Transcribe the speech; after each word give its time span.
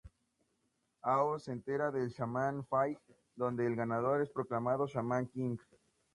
Hao 1.03 1.37
se 1.37 1.51
entera 1.51 1.91
del 1.91 2.09
Shaman 2.09 2.65
Fight, 2.65 2.97
donde 3.35 3.67
el 3.67 3.75
ganador 3.75 4.23
es 4.23 4.31
proclamado 4.31 4.87
Shaman 4.87 5.27
King. 5.27 5.57